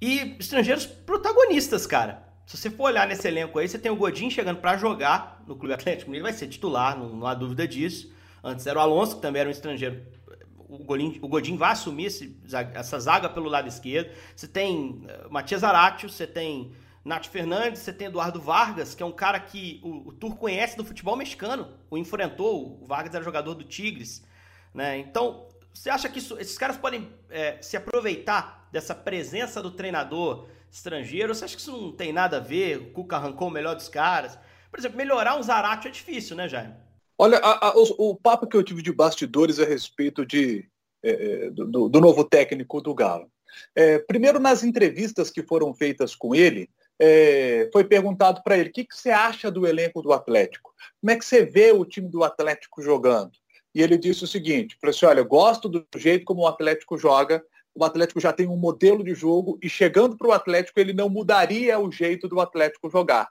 [0.00, 2.29] E estrangeiros protagonistas, cara.
[2.50, 5.54] Se você for olhar nesse elenco aí, você tem o Godin chegando para jogar no
[5.54, 8.12] Clube Atlético Ele vai ser titular, não, não, há dúvida disso.
[8.42, 10.02] Antes era o Alonso, que também era um estrangeiro.
[10.68, 12.36] O Godin, o Godin vai assumir esse,
[12.74, 14.10] essa zaga pelo lado esquerdo.
[14.34, 16.72] Você tem uh, Matias Aratio, você tem
[17.04, 20.76] Nath Fernandes, você tem Eduardo Vargas, que é um cara que o, o Tur conhece
[20.76, 22.80] do futebol mexicano, o enfrentou.
[22.82, 24.26] O Vargas era jogador do Tigres.
[24.74, 24.98] Né?
[24.98, 30.48] Então, você acha que isso, esses caras podem é, se aproveitar dessa presença do treinador
[30.70, 31.34] estrangeiro?
[31.34, 32.78] Você acha que isso não tem nada a ver?
[32.78, 34.38] O Cuca arrancou o melhor dos caras?
[34.70, 36.74] Por exemplo, melhorar um Zarate é difícil, né, Jaime?
[37.18, 40.66] Olha, a, a, o, o, papo que eu tive de bastidores a respeito de,
[41.02, 41.10] é,
[41.46, 43.30] é do, do, novo técnico do Galo.
[43.74, 48.72] É, primeiro, nas entrevistas que foram feitas com ele, é, foi perguntado para ele o
[48.72, 50.72] que, que você acha do elenco do Atlético?
[51.00, 53.32] Como é que você vê o time do Atlético jogando?
[53.74, 56.96] E ele disse o seguinte: falou assim, olha, eu gosto do jeito como o Atlético
[56.96, 60.92] joga, o Atlético já tem um modelo de jogo e chegando para o Atlético ele
[60.92, 63.28] não mudaria o jeito do Atlético jogar.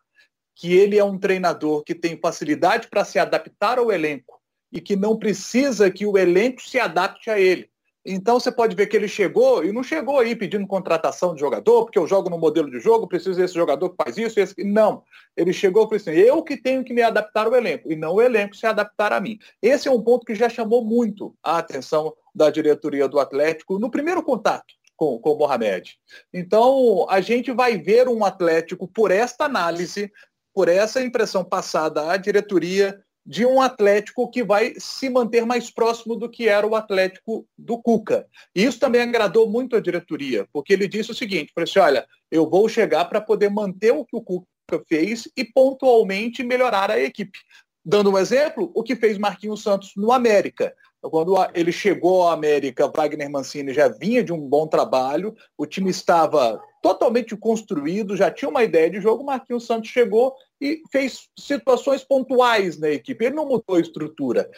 [0.56, 4.39] Que ele é um treinador que tem facilidade para se adaptar ao elenco
[4.71, 7.69] e que não precisa que o elenco se adapte a ele.
[8.06, 11.84] Então você pode ver que ele chegou e não chegou aí pedindo contratação de jogador,
[11.84, 14.63] porque eu jogo no modelo de jogo, preciso desse jogador que faz isso, esse.
[14.63, 15.04] Não.
[15.36, 18.15] Ele chegou e falou assim: eu que tenho que me adaptar ao elenco, e não
[18.15, 19.38] o elenco se adaptar a mim.
[19.62, 23.89] Esse é um ponto que já chamou muito a atenção da diretoria do Atlético no
[23.89, 25.97] primeiro contato com, com o Mohamed.
[26.33, 30.11] Então, a gente vai ver um Atlético, por esta análise,
[30.53, 36.15] por essa impressão passada à diretoria, de um Atlético que vai se manter mais próximo
[36.15, 38.25] do que era o Atlético do Cuca.
[38.55, 42.07] E isso também agradou muito a diretoria, porque ele disse o seguinte, falou assim, olha,
[42.31, 46.99] eu vou chegar para poder manter o que o Cuca fez e pontualmente melhorar a
[46.99, 47.37] equipe.
[47.85, 50.73] Dando um exemplo, o que fez Marquinhos Santos no América.
[51.01, 55.89] Quando ele chegou ao América, Wagner Mancini já vinha de um bom trabalho, o time
[55.89, 62.03] estava totalmente construído, já tinha uma ideia de jogo, Marquinhos Santos chegou e fez situações
[62.03, 63.25] pontuais na equipe.
[63.25, 64.49] Ele não mudou a estrutura.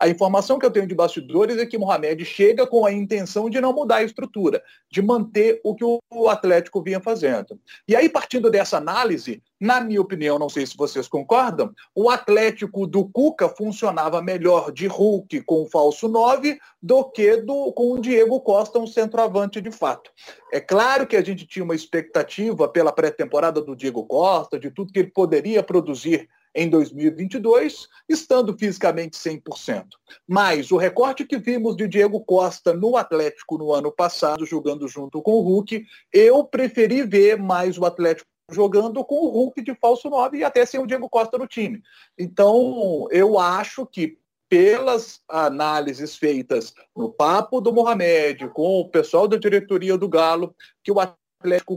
[0.00, 3.60] A informação que eu tenho de bastidores é que Mohamed chega com a intenção de
[3.60, 7.58] não mudar a estrutura, de manter o que o Atlético vinha fazendo.
[7.86, 12.86] E aí, partindo dessa análise, na minha opinião, não sei se vocês concordam, o Atlético
[12.86, 18.00] do Cuca funcionava melhor de Hulk com o falso 9 do que do, com o
[18.00, 20.12] Diego Costa, um centroavante de fato.
[20.52, 24.92] É claro que a gente tinha uma expectativa pela pré-temporada do Diego Costa, de tudo
[24.92, 29.86] que ele poderia produzir em 2022, estando fisicamente 100%.
[30.26, 35.22] Mas o recorte que vimos de Diego Costa no Atlético no ano passado, jogando junto
[35.22, 40.08] com o Hulk, eu preferi ver mais o Atlético jogando com o Hulk de falso
[40.08, 41.82] 9 e até sem o Diego Costa no time.
[42.18, 49.36] Então, eu acho que pelas análises feitas no papo do Mohamed, com o pessoal da
[49.36, 51.27] diretoria do Galo, que o Atlético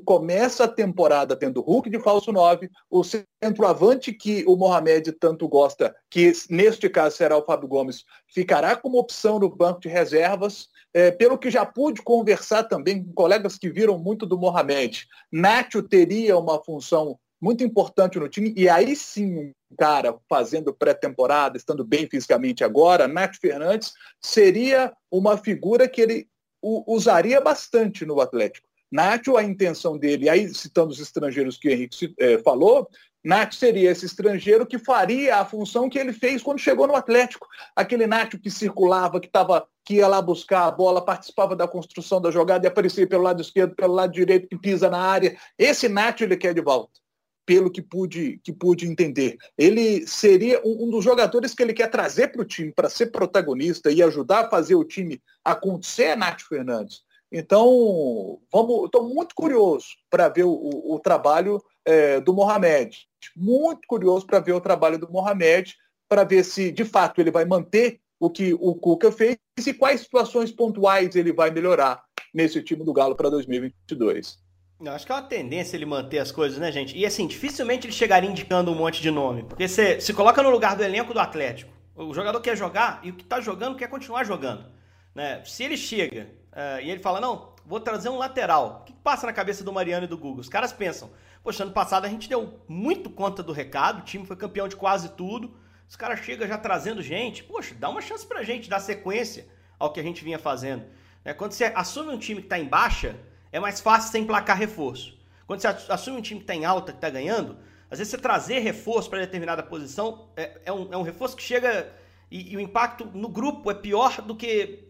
[0.03, 5.95] começa a temporada tendo Hulk de falso 9, o centroavante que o Mohamed tanto gosta,
[6.09, 10.67] que neste caso será o Fábio Gomes, ficará como opção no banco de reservas.
[10.93, 15.81] É, pelo que já pude conversar também com colegas que viram muito do Mohamed, Nacho
[15.81, 21.83] teria uma função muito importante no time, e aí sim um cara fazendo pré-temporada, estando
[21.83, 26.27] bem fisicamente agora, Nath Fernandes, seria uma figura que ele
[26.61, 28.67] usaria bastante no Atlético.
[28.91, 32.89] Nacho, a intenção dele, aí citando os estrangeiros que o Henrique é, falou,
[33.23, 37.47] Nacho seria esse estrangeiro que faria a função que ele fez quando chegou no Atlético.
[37.75, 42.19] Aquele Nacho que circulava, que, tava, que ia lá buscar a bola, participava da construção
[42.19, 45.37] da jogada e aparecia pelo lado esquerdo, pelo lado direito, que pisa na área.
[45.57, 46.99] Esse Nacho ele quer de volta
[47.45, 49.37] pelo que pude, que pude entender.
[49.57, 53.07] Ele seria um, um dos jogadores que ele quer trazer para o time para ser
[53.07, 57.01] protagonista e ajudar a fazer o time acontecer, Nath Fernandes.
[57.31, 62.97] Então, vamos, estou muito curioso para ver o, o, o trabalho é, do Mohamed.
[63.35, 65.75] Muito curioso para ver o trabalho do Mohamed,
[66.09, 70.01] para ver se de fato ele vai manter o que o Cuca fez e quais
[70.01, 74.37] situações pontuais ele vai melhorar nesse time do Galo para 2022.
[74.83, 76.97] Eu acho que é uma tendência ele manter as coisas, né, gente?
[76.97, 79.43] E assim, dificilmente ele chegaria indicando um monte de nome.
[79.43, 81.71] Porque você se coloca no lugar do elenco do Atlético.
[81.95, 84.65] O jogador quer jogar e o que tá jogando quer continuar jogando.
[85.13, 85.43] Né?
[85.45, 88.81] Se ele chega uh, e ele fala, não, vou trazer um lateral.
[88.81, 90.41] O que passa na cabeça do Mariano e do Google?
[90.41, 91.11] Os caras pensam,
[91.43, 94.75] poxa, ano passado a gente deu muito conta do recado, o time foi campeão de
[94.75, 95.55] quase tudo.
[95.87, 97.43] Os caras chegam já trazendo gente.
[97.43, 99.47] Poxa, dá uma chance pra gente dar sequência
[99.77, 100.85] ao que a gente vinha fazendo.
[101.23, 101.33] Né?
[101.33, 103.15] Quando você assume um time que tá em baixa
[103.51, 105.17] é mais fácil você emplacar reforço.
[105.45, 107.57] Quando você assume um time que está em alta, que está ganhando,
[107.89, 111.43] às vezes você trazer reforço para determinada posição é, é, um, é, um, reforço que
[111.43, 111.93] chega
[112.29, 114.87] e, e, o impacto no grupo é pior do que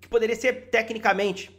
[0.00, 1.50] que poderia ser tecnicamente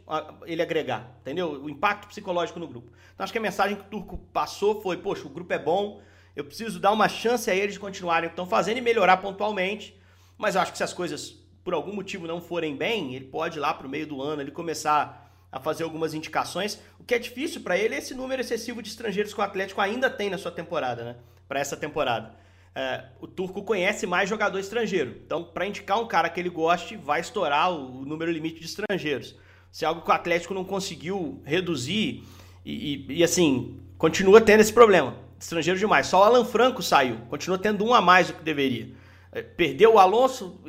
[0.46, 1.62] ele agregar, entendeu?
[1.62, 2.90] O impacto psicológico no grupo.
[3.14, 6.00] Então acho que a mensagem que o Turco passou foi: poxa, o grupo é bom,
[6.34, 9.18] eu preciso dar uma chance a eles de continuarem o que estão fazendo e melhorar
[9.18, 9.98] pontualmente.
[10.38, 13.58] Mas eu acho que se as coisas por algum motivo não forem bem, ele pode
[13.58, 16.80] ir lá para o meio do ano ele começar a fazer algumas indicações.
[16.98, 19.80] O que é difícil para ele é esse número excessivo de estrangeiros que o Atlético
[19.80, 21.16] ainda tem na sua temporada, né?
[21.46, 22.34] Para essa temporada.
[22.74, 25.16] É, o Turco conhece mais jogador estrangeiro.
[25.24, 29.36] Então, para indicar um cara que ele goste, vai estourar o, número limite de estrangeiros.
[29.72, 32.24] Se é algo que o Atlético não conseguiu reduzir,
[32.64, 35.16] e, e, e assim, continua tendo esse problema.
[35.38, 36.06] Estrangeiro demais.
[36.06, 37.16] Só o Alan Franco saiu.
[37.28, 38.90] Continua tendo um a mais do que deveria.
[39.32, 40.60] É, perdeu o Alonso,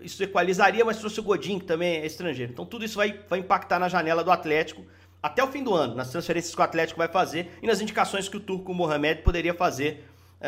[0.00, 2.52] isso equalizaria, mas trouxe o Godin, que também é estrangeiro.
[2.52, 4.84] Então tudo isso vai, vai impactar na janela do Atlético
[5.22, 8.28] até o fim do ano, nas transferências que o Atlético vai fazer e nas indicações
[8.28, 10.04] que o Turco Mohamed poderia fazer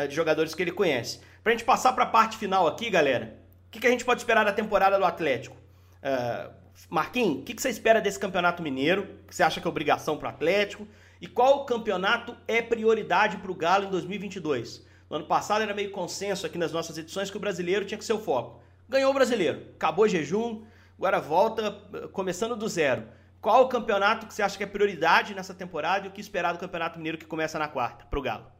[0.07, 1.19] de jogadores que ele conhece.
[1.43, 4.21] Pra gente passar para a parte final aqui, galera, o que, que, a gente pode
[4.21, 5.55] esperar da temporada do Atlético?
[6.03, 6.51] Uh,
[6.89, 9.07] Marquinhos, o que, que, você espera desse campeonato mineiro?
[9.27, 10.87] Que você acha que é obrigação para o Atlético?
[11.19, 14.85] E qual campeonato é prioridade para o Galo em 2022?
[15.09, 18.05] No ano passado era meio consenso aqui nas nossas edições que o brasileiro tinha que
[18.05, 18.61] ser o foco.
[18.87, 20.63] Ganhou o brasileiro, acabou o jejum,
[20.97, 23.07] agora volta eh, começando do zero.
[23.41, 26.53] Qual o campeonato que você acha que é prioridade nessa temporada e o que esperar
[26.53, 28.56] do Campeonato Mineiro que começa na quarta, para o Galo?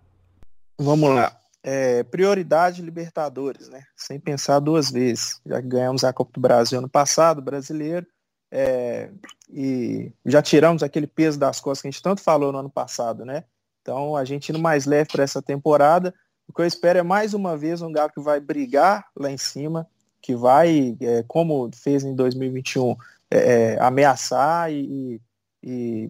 [0.78, 1.36] Vamos lá.
[1.64, 3.84] É, prioridade Libertadores, né?
[3.96, 5.42] Sem pensar duas vezes.
[5.46, 8.06] Já ganhamos a Copa do Brasil ano passado, brasileiro,
[8.52, 9.10] é,
[9.50, 13.26] e já tiramos aquele peso das costas que a gente tanto falou no ano passado,
[13.26, 13.44] né?
[13.82, 16.14] Então a gente indo mais leve para essa temporada,
[16.48, 19.38] o que eu espero é mais uma vez um Galo que vai brigar lá em
[19.38, 19.88] cima,
[20.22, 22.96] que vai, é, como fez em 2021,
[23.30, 25.22] é, é, ameaçar e,
[25.62, 26.10] e,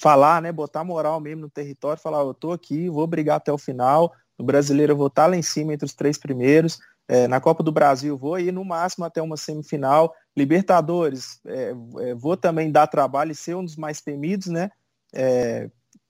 [0.00, 3.58] falar, né, botar moral mesmo no território, falar, eu tô aqui, vou brigar até o
[3.58, 7.40] final, no brasileiro eu vou estar lá em cima entre os três primeiros, é, na
[7.40, 12.70] Copa do Brasil vou ir no máximo até uma semifinal, Libertadores, é, é, vou também
[12.70, 14.70] dar trabalho e ser um dos mais temidos, né,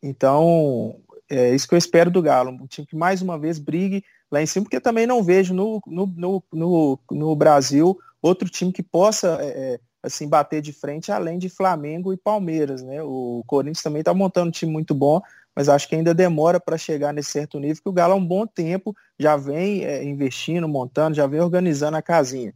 [0.02, 0.96] então
[1.31, 4.42] é isso que eu espero do Galo, um time que mais uma vez brigue lá
[4.42, 8.83] em cima, porque também não vejo no, no, no, no, no Brasil outro time que
[8.83, 13.02] possa é, é, assim bater de frente além de Flamengo e Palmeiras, né?
[13.02, 15.20] O Corinthians também está montando um time muito bom,
[15.54, 18.24] mas acho que ainda demora para chegar nesse certo nível, que o Galo há um
[18.24, 22.54] bom tempo já vem é, investindo, montando, já vem organizando a casinha.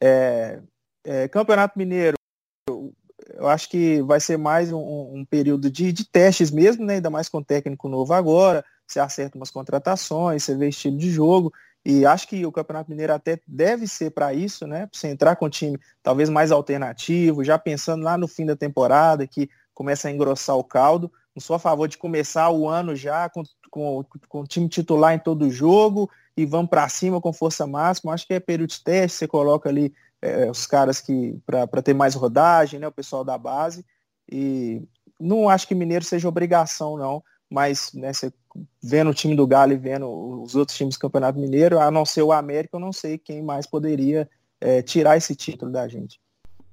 [0.00, 0.60] É,
[1.04, 2.16] é, Campeonato Mineiro,
[3.34, 6.94] eu acho que vai ser mais um, um período de, de, testes mesmo, né?
[6.94, 11.10] ainda mais com o técnico novo agora, você acerta umas contratações, você vê estilo de
[11.10, 11.52] jogo,
[11.88, 14.86] e acho que o Campeonato Mineiro até deve ser para isso, né?
[14.86, 18.56] Para você entrar com um time talvez mais alternativo, já pensando lá no fim da
[18.56, 21.12] temporada, que começa a engrossar o caldo.
[21.32, 25.14] Não sou a favor de começar o ano já com, com, com o time titular
[25.14, 28.12] em todo jogo e vamos para cima com força máxima.
[28.12, 31.94] Acho que é período de teste, você coloca ali é, os caras que para ter
[31.94, 33.86] mais rodagem, né, o pessoal da base.
[34.28, 34.82] E
[35.20, 38.32] não acho que Mineiro seja obrigação, não, mas né, você
[38.82, 40.08] vendo o time do Galo e vendo
[40.42, 43.42] os outros times do Campeonato Mineiro, a não ser o América, eu não sei quem
[43.42, 44.28] mais poderia
[44.60, 46.20] é, tirar esse título da gente.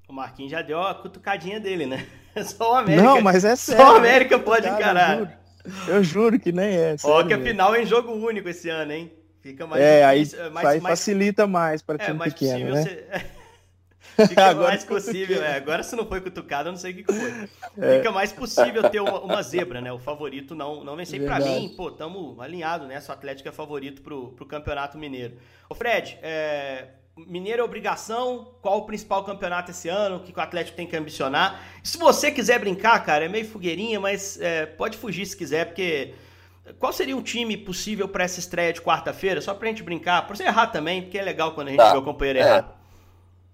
[0.07, 2.05] O Marquinhos já deu a cutucadinha dele, né?
[2.43, 3.03] Só o América.
[3.03, 3.83] Não, mas é sério.
[3.83, 5.17] Só o América pode encarar.
[5.17, 5.37] Eu juro,
[5.87, 6.95] eu juro, que nem é.
[7.03, 9.11] Ó, que a final é em jogo único esse ano, hein?
[9.41, 10.99] Fica mais é, difícil, aí, mais, aí mais...
[10.99, 12.81] facilita mais para é, time é, pequeno, né?
[12.81, 13.07] Você...
[14.27, 15.55] Fica agora mais possível, é.
[15.55, 17.49] Agora se não foi cutucado, eu não sei o que foi.
[17.77, 17.97] É.
[17.97, 19.91] Fica mais possível ter uma, uma, zebra, né?
[19.91, 21.23] O favorito não, não vencer.
[21.23, 23.01] Para mim, pô, tamo alinhado, né?
[23.07, 25.37] O Atlético é favorito pro, pro Campeonato Mineiro.
[25.69, 28.55] Ô Fred, é, Mineiro é obrigação?
[28.61, 30.17] Qual o principal campeonato esse ano?
[30.17, 31.61] O que o Atlético tem que ambicionar?
[31.83, 36.13] Se você quiser brincar, cara, é meio fogueirinha, mas é, pode fugir se quiser, porque
[36.79, 39.41] qual seria um time possível para essa estreia de quarta-feira?
[39.41, 41.91] Só pra gente brincar, por você errar também, porque é legal quando a gente tá.
[41.91, 42.41] vê o companheiro é.
[42.41, 42.82] errar.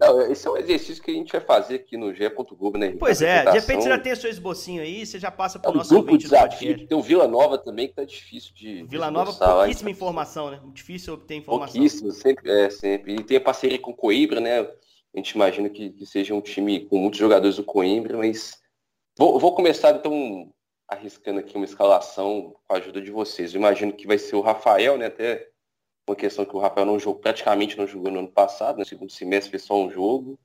[0.00, 2.26] Não, esse é um exercício que a gente vai fazer aqui no G.
[2.30, 2.96] Globo, né?
[2.98, 5.74] Pois é, de repente você já tem seu esbocinho aí, você já passa para o
[5.74, 6.86] é nosso ouvinte do podcast.
[6.86, 8.82] Tem o Vila Nova também, que tá difícil de.
[8.84, 10.60] Vila Nova, pouquíssima informação, né?
[10.72, 11.74] Difícil obter informação.
[11.74, 13.16] Pouquíssimo, sempre, é, sempre.
[13.16, 14.60] E tem a parceria com o Coimbra, né?
[14.60, 18.58] A gente imagina que, que seja um time com muitos jogadores do Coimbra, mas.
[19.18, 20.50] Vou, vou começar então
[20.88, 23.52] arriscando aqui uma escalação com a ajuda de vocês.
[23.52, 25.06] Eu imagino que vai ser o Rafael, né?
[25.06, 25.49] Até
[26.08, 29.12] uma questão que o Rafael não jogou, praticamente não jogou no ano passado, no segundo
[29.12, 30.38] semestre fez só um jogo.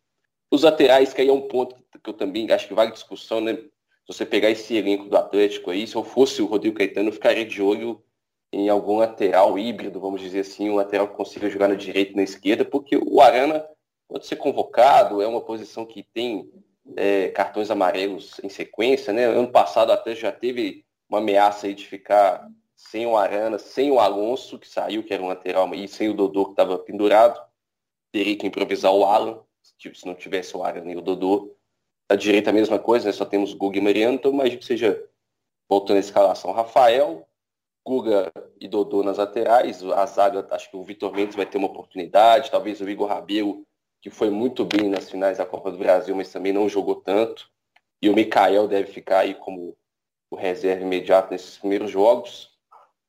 [0.51, 3.55] Os laterais, que aí é um ponto que eu também acho que vale discussão, né?
[3.55, 7.13] Se você pegar esse elenco do Atlético aí, se eu fosse o Rodrigo Caetano, eu
[7.13, 8.03] ficaria de olho
[8.53, 12.15] em algum lateral híbrido, vamos dizer assim, um lateral que consiga jogar na direita e
[12.15, 13.67] na esquerda, porque o Arana
[14.07, 16.49] pode ser convocado, é uma posição que tem
[16.95, 19.25] é, cartões amarelos em sequência, né?
[19.25, 22.47] Ano passado até já teve uma ameaça aí de ficar
[22.89, 26.13] sem o Arana, sem o Alonso, que saiu, que era um lateral, e sem o
[26.13, 27.41] Dodô, que estava pendurado.
[28.11, 31.55] Teria que improvisar o Alan, se não tivesse o Arana e o Dodô.
[32.09, 33.11] A direita a mesma coisa, né?
[33.11, 35.03] só temos Guga e Mariano, então imagino que seja,
[35.67, 37.27] voltando à escalação, Rafael,
[37.83, 39.83] Guga e Dodô nas laterais.
[39.83, 43.65] A zaga, acho que o Vitor Mendes vai ter uma oportunidade, talvez o Igor Rabelo,
[43.99, 47.49] que foi muito bem nas finais da Copa do Brasil, mas também não jogou tanto.
[47.99, 49.75] E o Mikael deve ficar aí como
[50.29, 52.54] o reserva imediato nesses primeiros jogos.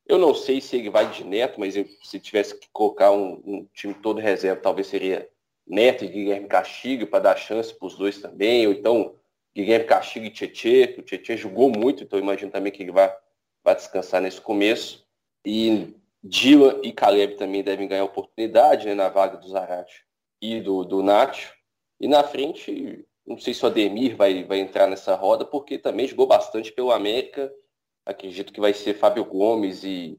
[0.09, 3.42] Eu não sei se ele vai de Neto, mas eu, se tivesse que colocar um,
[3.45, 5.29] um, time todo reserva, talvez seria
[5.66, 9.16] Neto e Guilherme Castilho para dar chance para os dois também, ou então
[9.55, 13.12] Guilherme Castilho e Tietê, que o Tietê jogou muito, então imagino também que ele vai,
[13.64, 15.05] vai descansar nesse começo.
[15.45, 20.05] E Dylan e Caleb também devem ganhar oportunidade né, na vaga do Zarate
[20.40, 21.53] e do, do Nacho.
[22.01, 26.07] E na frente, não sei se o Ademir vai, vai entrar nessa roda, porque também
[26.07, 27.53] jogou bastante pelo América
[28.07, 30.19] acredito que vai ser Fábio Gomes e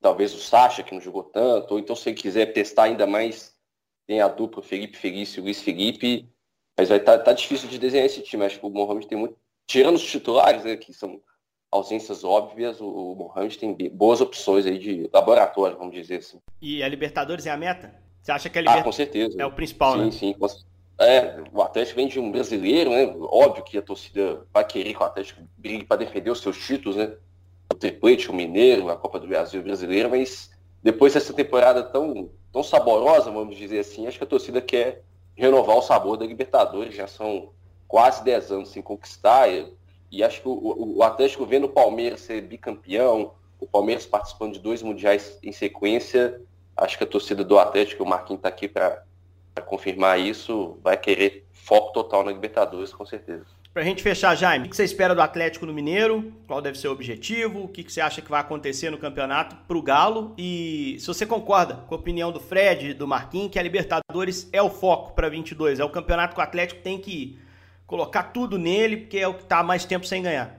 [0.00, 3.54] talvez o Sacha, que não jogou tanto, ou então se ele quiser testar ainda mais,
[4.06, 6.28] tem a dupla Felipe Felício e Luiz Felipe,
[6.76, 8.44] mas vai estar tá, tá difícil de desenhar esse time.
[8.44, 9.36] Acho que o Mohamed tem muito.
[9.66, 11.20] Tirando os titulares, né, que são
[11.70, 16.38] ausências óbvias, o, o Mohamed tem boas opções aí de laboratório, vamos dizer assim.
[16.62, 17.94] E a Libertadores é a meta?
[18.22, 19.42] Você acha que a Libertadores ah, com certeza.
[19.42, 20.10] é o principal, sim, né?
[20.12, 20.66] Sim, sim.
[20.98, 23.14] É, o Atlético vem de um brasileiro, né?
[23.20, 26.96] Óbvio que a torcida vai querer que o Atlético brigue para defender os seus títulos,
[26.96, 27.14] né?
[27.70, 30.50] O Triplete, o Mineiro, a Copa do Brasil brasileira, mas
[30.82, 35.02] depois dessa temporada tão, tão saborosa, vamos dizer assim, acho que a torcida quer
[35.34, 36.94] renovar o sabor da Libertadores.
[36.94, 37.50] Já são
[37.86, 39.48] quase 10 anos sem conquistar.
[39.50, 39.72] E,
[40.10, 44.60] e acho que o, o, Atlético vendo o Palmeiras ser bicampeão, o Palmeiras participando de
[44.60, 46.40] dois mundiais em sequência,
[46.76, 49.02] acho que a torcida do Atlético, o Marquinhos está aqui para
[49.66, 53.46] confirmar isso, vai querer foco total na Libertadores, com certeza.
[53.76, 56.32] Para a gente fechar, Jaime, o que você espera do Atlético no Mineiro?
[56.46, 57.64] Qual deve ser o objetivo?
[57.64, 60.34] O que você acha que vai acontecer no campeonato para o Galo?
[60.38, 64.62] E se você concorda com a opinião do Fred do Marquinhos, que a Libertadores é
[64.62, 67.38] o foco para 22, é o campeonato que o Atlético tem que
[67.86, 70.58] colocar tudo nele, porque é o que está mais tempo sem ganhar.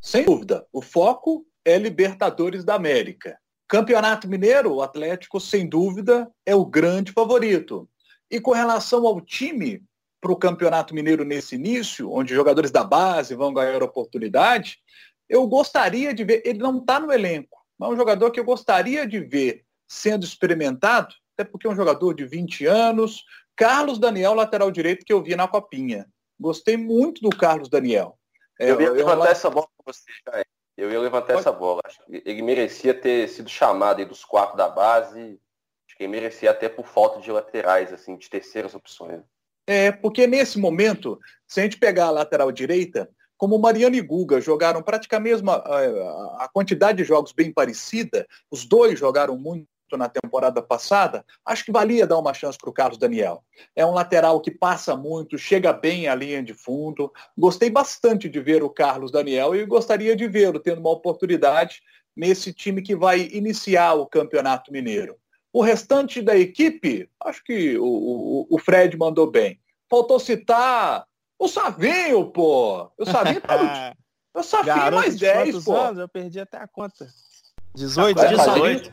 [0.00, 0.66] Sem dúvida.
[0.72, 3.38] O foco é Libertadores da América.
[3.68, 7.88] Campeonato Mineiro, o Atlético, sem dúvida, é o grande favorito.
[8.28, 9.84] E com relação ao time
[10.26, 14.78] para o Campeonato Mineiro nesse início, onde jogadores da base vão ganhar oportunidade,
[15.28, 18.44] eu gostaria de ver, ele não está no elenco, mas é um jogador que eu
[18.44, 24.34] gostaria de ver sendo experimentado, até porque é um jogador de 20 anos, Carlos Daniel,
[24.34, 26.08] lateral direito, que eu vi na Copinha.
[26.40, 28.18] Gostei muito do Carlos Daniel.
[28.58, 30.46] É, eu ia levantar essa bola para você, Jair.
[30.76, 31.38] Eu ia levantar Pode...
[31.38, 31.82] essa bola.
[32.08, 35.40] Ele merecia ter sido chamado dos quatro da base.
[35.86, 39.22] Acho que ele merecia até por falta de laterais, assim, de terceiras opções.
[39.66, 44.40] É, porque nesse momento, se a gente pegar a lateral direita, como Mariano e Guga
[44.40, 50.08] jogaram praticamente a, a, a quantidade de jogos bem parecida, os dois jogaram muito na
[50.08, 53.44] temporada passada, acho que valia dar uma chance para o Carlos Daniel.
[53.74, 57.12] É um lateral que passa muito, chega bem à linha de fundo.
[57.38, 61.82] Gostei bastante de ver o Carlos Daniel e gostaria de vê-lo tendo uma oportunidade
[62.16, 65.16] nesse time que vai iniciar o Campeonato Mineiro.
[65.56, 69.58] O restante da equipe, acho que o, o, o Fred mandou bem.
[69.88, 71.06] Faltou citar
[71.38, 72.90] o Savinho, pô.
[72.98, 73.96] O Savinho tá no...
[74.38, 75.74] O Savinho mais 10, pô.
[75.74, 75.98] Anos?
[75.98, 77.06] Eu perdi até a conta.
[77.74, 78.20] 18?
[78.20, 78.52] 18.
[78.52, 78.92] 18.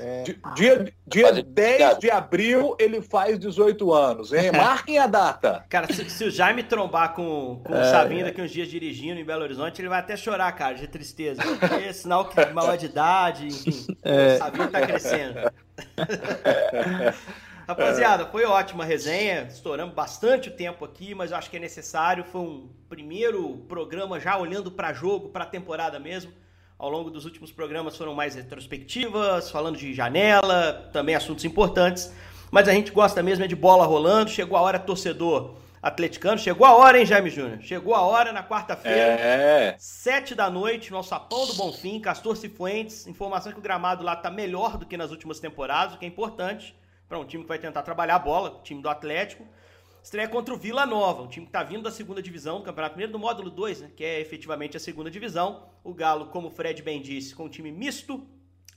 [0.00, 0.24] É.
[0.54, 4.50] Dia, dia 10 de abril ele faz 18 anos, hein?
[4.56, 5.64] Marquem a data.
[5.68, 7.82] Cara, se, se o Jaime trombar com, com é.
[7.82, 10.88] o Savinho daqui uns dias dirigindo em Belo Horizonte, ele vai até chorar, cara, de
[10.88, 11.42] tristeza.
[11.42, 13.86] Porque é sinal que maior de idade, enfim.
[14.02, 14.34] É.
[14.34, 15.52] O Savinho tá crescendo.
[17.66, 19.44] Rapaziada, foi ótima a resenha.
[19.44, 22.22] Estouramos bastante o tempo aqui, mas eu acho que é necessário.
[22.24, 26.30] Foi um primeiro programa já olhando para jogo, para a temporada mesmo.
[26.78, 32.12] Ao longo dos últimos programas foram mais retrospectivas, falando de janela, também assuntos importantes.
[32.50, 34.30] Mas a gente gosta mesmo é de bola rolando.
[34.30, 36.38] Chegou a hora, torcedor atleticano.
[36.38, 37.60] Chegou a hora, hein, Jaime Júnior?
[37.60, 39.76] Chegou a hora na quarta-feira, é.
[39.78, 43.06] sete da noite, no Sapão do Bonfim, Castor Cifuentes.
[43.06, 46.08] Informação que o gramado lá tá melhor do que nas últimas temporadas, o que é
[46.08, 46.74] importante
[47.08, 49.44] para um time que vai tentar trabalhar a bola, o time do Atlético.
[50.04, 52.94] Estreia contra o Vila Nova, um time que está vindo da segunda divisão do Campeonato
[52.94, 55.70] Mineiro, do módulo 2, né, que é efetivamente a segunda divisão.
[55.82, 58.22] O Galo, como o Fred bem disse, com um time misto,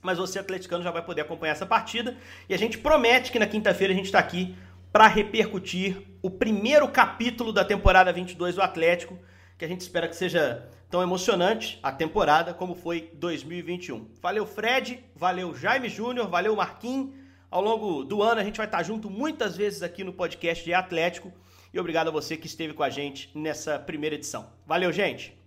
[0.00, 2.16] mas você, atleticano, já vai poder acompanhar essa partida.
[2.48, 4.56] E a gente promete que na quinta-feira a gente está aqui
[4.90, 9.18] para repercutir o primeiro capítulo da temporada 22 do Atlético,
[9.58, 14.12] que a gente espera que seja tão emocionante a temporada como foi 2021.
[14.22, 17.27] Valeu, Fred, valeu, Jaime Júnior, valeu, Marquinhos.
[17.50, 20.74] Ao longo do ano a gente vai estar junto muitas vezes aqui no podcast de
[20.74, 21.32] Atlético.
[21.72, 24.50] E obrigado a você que esteve com a gente nessa primeira edição.
[24.66, 25.37] Valeu, gente!